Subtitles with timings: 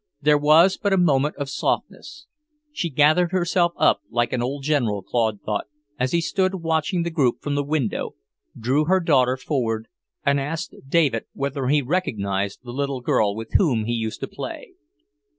[0.19, 2.25] There was but a moment of softness.
[2.71, 5.65] She gathered herself up like an old general, Claude thought,
[5.99, 8.15] as he stood watching the group from the window,
[8.59, 9.85] drew her daughter forward,
[10.25, 14.73] and asked David whether he recognized the little girl with whom he used to play.